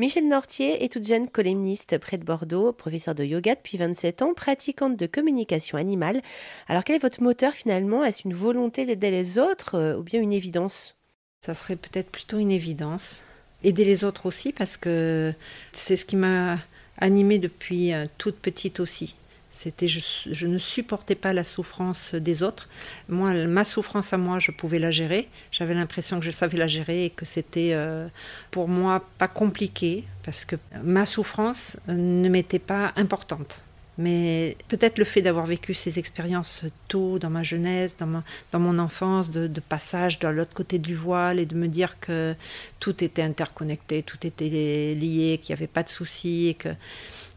Michel 0.00 0.26
Nortier 0.26 0.82
est 0.82 0.90
toute 0.90 1.06
jeune 1.06 1.28
columniste 1.28 1.98
près 1.98 2.16
de 2.16 2.24
Bordeaux, 2.24 2.72
professeur 2.72 3.14
de 3.14 3.22
yoga 3.22 3.54
depuis 3.54 3.76
27 3.76 4.22
ans, 4.22 4.32
pratiquante 4.32 4.96
de 4.96 5.04
communication 5.04 5.76
animale. 5.76 6.22
Alors 6.68 6.84
quel 6.84 6.96
est 6.96 7.00
votre 7.00 7.22
moteur 7.22 7.52
finalement? 7.52 8.02
Est-ce 8.02 8.22
une 8.24 8.32
volonté 8.32 8.86
d'aider 8.86 9.10
les 9.10 9.38
autres 9.38 9.74
euh, 9.74 9.98
ou 9.98 10.02
bien 10.02 10.22
une 10.22 10.32
évidence? 10.32 10.96
Ça 11.44 11.52
serait 11.52 11.76
peut-être 11.76 12.10
plutôt 12.10 12.38
une 12.38 12.50
évidence. 12.50 13.20
Aider 13.62 13.84
les 13.84 14.02
autres 14.02 14.24
aussi 14.24 14.54
parce 14.54 14.78
que 14.78 15.34
c'est 15.74 15.98
ce 15.98 16.06
qui 16.06 16.16
m'a 16.16 16.56
animée 16.96 17.38
depuis 17.38 17.92
euh, 17.92 18.06
toute 18.16 18.36
petite 18.36 18.80
aussi. 18.80 19.16
C'était, 19.62 19.88
je, 19.88 20.46
ne 20.46 20.56
supportais 20.56 21.14
pas 21.14 21.34
la 21.34 21.44
souffrance 21.44 22.14
des 22.14 22.42
autres. 22.42 22.66
Moi, 23.10 23.34
ma 23.46 23.66
souffrance 23.66 24.10
à 24.14 24.16
moi, 24.16 24.38
je 24.38 24.52
pouvais 24.52 24.78
la 24.78 24.90
gérer. 24.90 25.28
J'avais 25.52 25.74
l'impression 25.74 26.18
que 26.18 26.24
je 26.24 26.30
savais 26.30 26.56
la 26.56 26.66
gérer 26.66 27.04
et 27.04 27.10
que 27.10 27.26
c'était 27.26 27.72
euh, 27.74 28.08
pour 28.50 28.68
moi 28.68 29.04
pas 29.18 29.28
compliqué 29.28 30.04
parce 30.22 30.46
que 30.46 30.56
ma 30.82 31.04
souffrance 31.04 31.76
ne 31.88 32.26
m'était 32.30 32.58
pas 32.58 32.94
importante. 32.96 33.60
Mais 33.98 34.56
peut-être 34.68 34.96
le 34.96 35.04
fait 35.04 35.20
d'avoir 35.20 35.44
vécu 35.44 35.74
ces 35.74 35.98
expériences 35.98 36.62
tôt 36.88 37.18
dans 37.18 37.28
ma 37.28 37.42
jeunesse, 37.42 37.94
dans, 37.98 38.22
dans 38.52 38.60
mon 38.60 38.78
enfance, 38.78 39.30
de, 39.30 39.60
passage 39.60 40.18
de 40.20 40.28
l'autre 40.28 40.54
côté 40.54 40.78
du 40.78 40.94
voile 40.94 41.38
et 41.38 41.44
de 41.44 41.54
me 41.54 41.68
dire 41.68 42.00
que 42.00 42.34
tout 42.78 43.04
était 43.04 43.20
interconnecté, 43.20 44.02
tout 44.02 44.26
était 44.26 44.48
lié, 44.94 45.38
qu'il 45.42 45.54
n'y 45.54 45.58
avait 45.58 45.66
pas 45.66 45.82
de 45.82 45.90
soucis. 45.90 46.56
Que... 46.58 46.70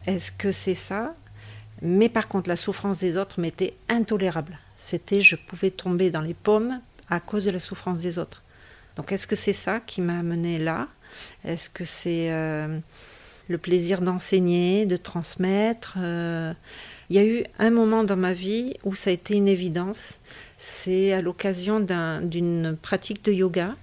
Est-ce 0.06 0.32
que 0.32 0.52
c'est 0.52 0.74
ça? 0.74 1.14
Mais 1.84 2.08
par 2.08 2.28
contre, 2.28 2.48
la 2.48 2.56
souffrance 2.56 2.98
des 2.98 3.16
autres 3.16 3.40
m'était 3.40 3.74
intolérable. 3.88 4.58
C'était, 4.78 5.20
je 5.20 5.36
pouvais 5.36 5.70
tomber 5.70 6.10
dans 6.10 6.22
les 6.22 6.34
pommes 6.34 6.80
à 7.08 7.20
cause 7.20 7.44
de 7.44 7.50
la 7.50 7.60
souffrance 7.60 8.00
des 8.00 8.18
autres. 8.18 8.42
Donc, 8.96 9.12
est-ce 9.12 9.26
que 9.26 9.36
c'est 9.36 9.52
ça 9.52 9.80
qui 9.80 10.00
m'a 10.00 10.18
amené 10.18 10.58
là? 10.58 10.88
Est-ce 11.44 11.68
que 11.68 11.84
c'est 11.84 12.32
euh, 12.32 12.78
le 13.48 13.58
plaisir 13.58 14.00
d'enseigner, 14.00 14.86
de 14.86 14.96
transmettre 14.96 15.96
euh? 15.98 16.54
Il 17.10 17.16
y 17.16 17.18
a 17.18 17.24
eu 17.26 17.44
un 17.58 17.70
moment 17.70 18.02
dans 18.02 18.16
ma 18.16 18.32
vie 18.32 18.74
où 18.82 18.94
ça 18.94 19.10
a 19.10 19.12
été 19.12 19.34
une 19.34 19.46
évidence. 19.46 20.14
C'est 20.56 21.12
à 21.12 21.20
l'occasion 21.20 21.78
d'une 21.78 22.78
pratique 22.80 23.22
de 23.24 23.32
yoga 23.32 23.76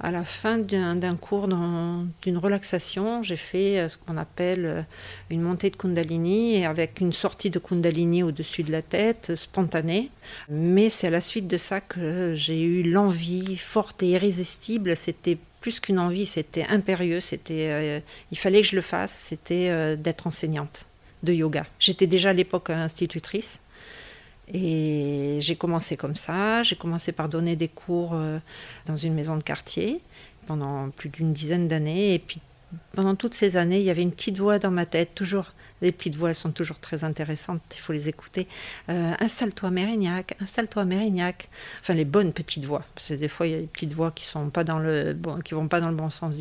à 0.00 0.12
la 0.12 0.24
fin 0.24 0.58
d'un 0.58 1.16
cours 1.16 1.48
d'une 1.48 2.38
relaxation, 2.38 3.22
j'ai 3.22 3.36
fait 3.36 3.78
euh, 3.78 3.88
ce 3.88 3.96
qu'on 3.96 4.16
appelle 4.16 4.64
euh, 4.64 4.82
une 5.30 5.42
montée 5.42 5.70
de 5.70 5.76
Kundalini 5.76 6.56
et 6.56 6.66
avec 6.66 7.00
une 7.00 7.12
sortie 7.12 7.50
de 7.50 7.58
Kundalini 7.58 8.22
au-dessus 8.22 8.62
de 8.62 8.70
la 8.70 8.82
tête, 8.82 9.34
spontanée. 9.34 10.10
Mais 10.48 10.88
c'est 10.88 11.08
à 11.08 11.10
la 11.10 11.20
suite 11.20 11.48
de 11.48 11.56
ça 11.56 11.80
que 11.80 12.34
j'ai 12.36 12.60
eu 12.60 12.82
l'envie 12.84 13.56
forte 13.56 14.02
et 14.02 14.10
irrésistible. 14.10 14.96
C'était 14.96 15.38
plus 15.60 15.80
qu'une 15.80 15.98
envie, 15.98 16.26
c'était 16.26 16.64
impérieux. 16.68 17.20
C'était, 17.20 17.68
euh, 17.70 18.00
il 18.30 18.38
fallait 18.38 18.62
que 18.62 18.68
je 18.68 18.76
le 18.76 18.82
fasse. 18.82 19.12
C'était 19.12 19.96
d'être 19.96 20.28
enseignante 20.28 20.86
de 21.24 21.32
yoga. 21.32 21.66
J'étais 21.80 22.06
déjà 22.06 22.30
à 22.30 22.32
l'époque 22.32 22.70
institutrice. 22.70 23.60
Et 24.52 25.38
j'ai 25.40 25.56
commencé 25.56 25.96
comme 25.96 26.16
ça. 26.16 26.62
J'ai 26.62 26.76
commencé 26.76 27.12
par 27.12 27.28
donner 27.28 27.56
des 27.56 27.68
cours 27.68 28.12
euh, 28.14 28.38
dans 28.86 28.96
une 28.96 29.14
maison 29.14 29.36
de 29.36 29.42
quartier 29.42 30.00
pendant 30.46 30.88
plus 30.90 31.10
d'une 31.10 31.32
dizaine 31.32 31.68
d'années. 31.68 32.14
Et 32.14 32.18
puis 32.18 32.40
pendant 32.94 33.14
toutes 33.14 33.34
ces 33.34 33.56
années, 33.56 33.78
il 33.78 33.84
y 33.84 33.90
avait 33.90 34.02
une 34.02 34.12
petite 34.12 34.38
voix 34.38 34.58
dans 34.58 34.70
ma 34.70 34.86
tête, 34.86 35.14
toujours. 35.14 35.52
Les 35.80 35.92
petites 35.92 36.16
voix 36.16 36.34
sont 36.34 36.50
toujours 36.50 36.80
très 36.80 37.04
intéressantes, 37.04 37.62
il 37.72 37.78
faut 37.78 37.92
les 37.92 38.08
écouter. 38.08 38.48
Euh, 38.88 39.14
installe-toi 39.20 39.70
Mérignac, 39.70 40.36
installe-toi 40.40 40.84
Mérignac. 40.84 41.48
Enfin, 41.80 41.94
les 41.94 42.04
bonnes 42.04 42.32
petites 42.32 42.64
voix. 42.64 42.84
Parce 42.94 43.08
que 43.08 43.14
des 43.14 43.28
fois, 43.28 43.46
il 43.46 43.52
y 43.52 43.54
a 43.54 43.60
des 43.60 43.66
petites 43.66 43.92
voix 43.92 44.10
qui 44.10 44.24
sont 44.24 44.50
pas 44.50 44.64
dans 44.64 44.80
le 44.80 45.12
bon, 45.12 45.38
vont 45.52 45.68
pas 45.68 45.80
dans 45.80 45.90
le 45.90 45.94
bon 45.94 46.10
sens 46.10 46.34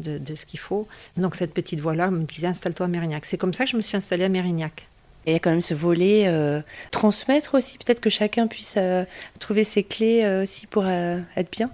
de, 0.00 0.18
de, 0.18 0.34
ce 0.34 0.44
qu'il 0.44 0.58
faut. 0.58 0.88
Donc 1.16 1.36
cette 1.36 1.54
petite 1.54 1.80
voix-là 1.80 2.10
me 2.10 2.24
disait 2.24 2.48
installe-toi 2.48 2.88
Mérignac. 2.88 3.24
C'est 3.26 3.38
comme 3.38 3.54
ça 3.54 3.64
que 3.64 3.70
je 3.70 3.76
me 3.76 3.82
suis 3.82 3.96
installée 3.96 4.24
à 4.24 4.28
Mérignac. 4.28 4.88
Il 5.28 5.32
y 5.32 5.36
a 5.36 5.40
quand 5.40 5.50
même 5.50 5.60
ce 5.60 5.74
volet 5.74 6.26
euh, 6.26 6.62
transmettre 6.90 7.54
aussi, 7.54 7.76
peut-être 7.76 8.00
que 8.00 8.08
chacun 8.08 8.46
puisse 8.46 8.76
euh, 8.78 9.04
trouver 9.38 9.62
ses 9.62 9.82
clés 9.82 10.24
euh, 10.24 10.44
aussi 10.44 10.66
pour 10.66 10.86
être 10.88 11.52
bien. 11.52 11.70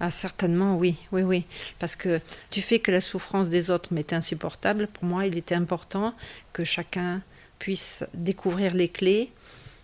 Ah, 0.00 0.10
certainement, 0.10 0.76
oui, 0.76 0.96
oui, 1.12 1.22
oui. 1.22 1.46
Parce 1.78 1.94
que 1.94 2.20
du 2.50 2.62
fait 2.62 2.80
que 2.80 2.90
la 2.90 3.00
souffrance 3.00 3.48
des 3.48 3.70
autres 3.70 3.94
m'était 3.94 4.16
insupportable, 4.16 4.88
pour 4.88 5.04
moi, 5.04 5.26
il 5.26 5.38
était 5.38 5.54
important 5.54 6.14
que 6.52 6.64
chacun 6.64 7.22
puisse 7.60 8.02
découvrir 8.14 8.74
les 8.74 8.88
clés, 8.88 9.30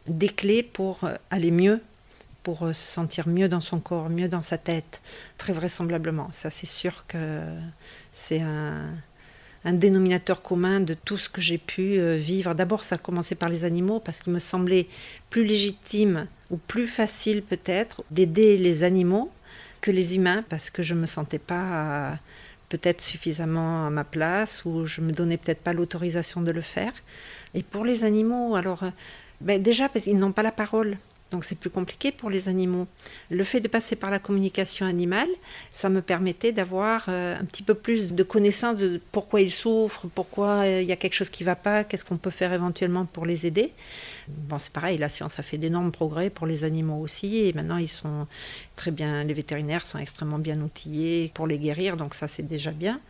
des 0.08 0.30
clés 0.30 0.64
pour 0.64 1.08
aller 1.30 1.52
mieux, 1.52 1.80
pour 2.42 2.60
se 2.68 2.74
sentir 2.74 3.28
mieux 3.28 3.48
dans 3.48 3.60
son 3.60 3.78
corps, 3.78 4.08
mieux 4.08 4.28
dans 4.28 4.42
sa 4.42 4.58
tête, 4.58 5.00
très 5.38 5.52
vraisemblablement. 5.52 6.30
Ça, 6.32 6.50
c'est 6.50 6.66
sûr 6.66 7.04
que 7.06 7.42
c'est 8.12 8.40
un, 8.40 8.86
un 9.66 9.72
dénominateur 9.72 10.42
commun 10.42 10.78
de 10.80 10.94
tout 10.94 11.18
ce 11.18 11.28
que 11.28 11.40
j'ai 11.40 11.58
pu 11.58 11.98
euh, 11.98 12.14
vivre. 12.14 12.54
D'abord, 12.54 12.84
ça 12.84 12.94
a 12.94 12.98
commencé 12.98 13.34
par 13.34 13.48
les 13.48 13.64
animaux 13.64 13.98
parce 13.98 14.20
qu'il 14.20 14.32
me 14.32 14.38
semblait 14.38 14.86
plus 15.28 15.44
légitime 15.44 16.28
ou 16.50 16.56
plus 16.56 16.86
facile 16.86 17.42
peut-être 17.42 18.04
d'aider 18.12 18.58
les 18.58 18.84
animaux 18.84 19.30
que 19.80 19.90
les 19.90 20.14
humains 20.14 20.44
parce 20.48 20.70
que 20.70 20.84
je 20.84 20.94
me 20.94 21.06
sentais 21.06 21.40
pas 21.40 21.64
euh, 21.64 22.14
peut-être 22.68 23.00
suffisamment 23.00 23.88
à 23.88 23.90
ma 23.90 24.04
place 24.04 24.64
ou 24.64 24.86
je 24.86 25.00
me 25.00 25.10
donnais 25.10 25.36
peut-être 25.36 25.62
pas 25.62 25.72
l'autorisation 25.72 26.42
de 26.42 26.52
le 26.52 26.60
faire. 26.60 26.92
Et 27.54 27.64
pour 27.64 27.84
les 27.84 28.04
animaux, 28.04 28.54
alors 28.54 28.84
euh, 28.84 28.90
ben 29.40 29.60
déjà 29.60 29.88
parce 29.88 30.04
qu'ils 30.04 30.18
n'ont 30.18 30.30
pas 30.30 30.44
la 30.44 30.52
parole. 30.52 30.96
Donc 31.32 31.44
c'est 31.44 31.56
plus 31.56 31.70
compliqué 31.70 32.12
pour 32.12 32.30
les 32.30 32.48
animaux. 32.48 32.86
Le 33.30 33.42
fait 33.42 33.60
de 33.60 33.66
passer 33.66 33.96
par 33.96 34.10
la 34.10 34.20
communication 34.20 34.86
animale, 34.86 35.28
ça 35.72 35.88
me 35.88 36.00
permettait 36.00 36.52
d'avoir 36.52 37.06
euh, 37.08 37.36
un 37.36 37.44
petit 37.44 37.64
peu 37.64 37.74
plus 37.74 38.12
de 38.12 38.22
connaissance 38.22 38.78
de 38.78 39.00
pourquoi 39.10 39.40
ils 39.40 39.50
souffrent, 39.50 40.06
pourquoi 40.14 40.64
euh, 40.64 40.82
il 40.82 40.88
y 40.88 40.92
a 40.92 40.96
quelque 40.96 41.14
chose 41.14 41.30
qui 41.30 41.42
ne 41.42 41.46
va 41.46 41.56
pas, 41.56 41.82
qu'est-ce 41.82 42.04
qu'on 42.04 42.16
peut 42.16 42.30
faire 42.30 42.52
éventuellement 42.52 43.06
pour 43.06 43.26
les 43.26 43.44
aider. 43.44 43.72
Bon, 44.28 44.60
c'est 44.60 44.72
pareil, 44.72 44.98
la 44.98 45.08
science 45.08 45.38
a 45.40 45.42
fait 45.42 45.58
d'énormes 45.58 45.90
progrès 45.90 46.30
pour 46.30 46.46
les 46.46 46.62
animaux 46.62 47.00
aussi, 47.00 47.38
et 47.38 47.52
maintenant 47.52 47.78
ils 47.78 47.88
sont 47.88 48.28
très 48.76 48.92
bien, 48.92 49.24
les 49.24 49.34
vétérinaires 49.34 49.84
sont 49.84 49.98
extrêmement 49.98 50.38
bien 50.38 50.60
outillés 50.60 51.32
pour 51.34 51.48
les 51.48 51.58
guérir, 51.58 51.96
donc 51.96 52.14
ça 52.14 52.28
c'est 52.28 52.46
déjà 52.46 52.70
bien. 52.70 53.00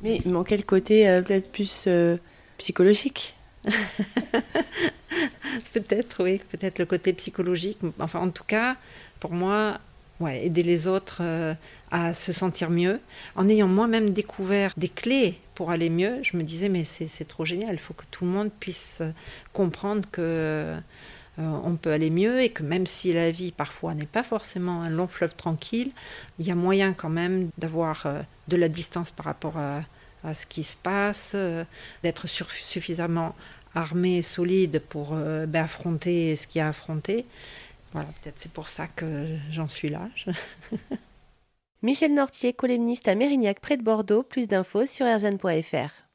Mais 0.00 0.16
il 0.24 0.30
manquait 0.30 0.56
le 0.56 0.62
côté 0.62 1.06
euh, 1.08 1.20
peut-être 1.20 1.52
plus 1.52 1.88
psychologique 2.56 3.34
peut-être, 5.72 6.22
oui, 6.22 6.40
peut-être 6.50 6.78
le 6.78 6.86
côté 6.86 7.12
psychologique. 7.12 7.78
Enfin, 7.98 8.20
en 8.20 8.30
tout 8.30 8.44
cas, 8.44 8.76
pour 9.20 9.32
moi, 9.32 9.78
aider 10.26 10.62
les 10.62 10.86
autres 10.86 11.18
euh, 11.20 11.54
à 11.90 12.14
se 12.14 12.32
sentir 12.32 12.70
mieux. 12.70 13.00
En 13.36 13.48
ayant 13.48 13.68
moi-même 13.68 14.10
découvert 14.10 14.72
des 14.76 14.88
clés 14.88 15.38
pour 15.54 15.70
aller 15.70 15.90
mieux, 15.90 16.18
je 16.22 16.36
me 16.36 16.42
disais, 16.42 16.68
mais 16.68 16.84
c'est 16.84 17.26
trop 17.26 17.44
génial, 17.44 17.74
il 17.74 17.78
faut 17.78 17.94
que 17.94 18.04
tout 18.10 18.24
le 18.24 18.30
monde 18.30 18.50
puisse 18.60 18.98
euh, 19.00 19.10
comprendre 19.52 20.08
que 20.10 20.20
euh, 20.20 20.80
on 21.38 21.76
peut 21.76 21.92
aller 21.92 22.10
mieux 22.10 22.42
et 22.42 22.50
que 22.50 22.64
même 22.64 22.86
si 22.86 23.12
la 23.12 23.30
vie 23.30 23.52
parfois 23.52 23.94
n'est 23.94 24.06
pas 24.06 24.24
forcément 24.24 24.82
un 24.82 24.90
long 24.90 25.06
fleuve 25.06 25.36
tranquille, 25.36 25.92
il 26.40 26.46
y 26.46 26.50
a 26.50 26.56
moyen 26.56 26.92
quand 26.92 27.08
même 27.08 27.50
d'avoir 27.58 28.08
de 28.48 28.56
la 28.56 28.68
distance 28.68 29.12
par 29.12 29.26
rapport 29.26 29.56
à 29.56 30.34
ce 30.34 30.46
qui 30.46 30.64
se 30.64 30.74
passe, 30.74 31.36
d'être 32.02 32.26
suffisamment 32.26 33.36
armé, 33.74 34.22
solide 34.22 34.80
pour 34.88 35.12
euh, 35.12 35.46
ben, 35.46 35.64
affronter 35.64 36.36
ce 36.36 36.46
qu'il 36.46 36.58
y 36.58 36.62
a 36.62 36.66
à 36.66 36.70
affronter. 36.70 37.26
Voilà, 37.92 38.08
peut-être 38.20 38.38
c'est 38.38 38.52
pour 38.52 38.68
ça 38.68 38.86
que 38.86 39.26
j'en 39.50 39.68
suis 39.68 39.88
là. 39.88 40.08
Michel 41.82 42.12
Nortier, 42.12 42.52
columniste 42.52 43.08
à 43.08 43.14
Mérignac 43.14 43.60
près 43.60 43.76
de 43.76 43.82
Bordeaux. 43.82 44.22
Plus 44.22 44.48
d'infos 44.48 44.86
sur 44.86 45.06
erzan.fr. 45.06 46.07